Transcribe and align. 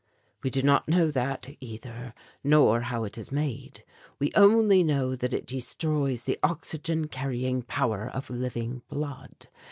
"We 0.41 0.49
do 0.49 0.63
not 0.63 0.87
know 0.89 1.11
that 1.11 1.47
either, 1.59 2.15
nor 2.43 2.81
how 2.81 3.03
it 3.03 3.19
is 3.19 3.31
made. 3.31 3.83
We 4.17 4.31
only 4.33 4.81
know 4.83 5.15
that 5.15 5.31
it 5.31 5.45
destroys 5.45 6.23
the 6.23 6.39
oxygen 6.41 7.07
carrying 7.07 7.61
power 7.61 8.07
of 8.07 8.31
living 8.31 8.81
blood. 8.89 9.47